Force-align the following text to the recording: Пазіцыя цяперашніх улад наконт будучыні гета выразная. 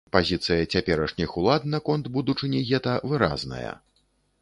Пазіцыя 0.15 0.63
цяперашніх 0.77 1.35
улад 1.43 1.69
наконт 1.75 2.11
будучыні 2.17 2.65
гета 2.73 2.99
выразная. 3.13 3.71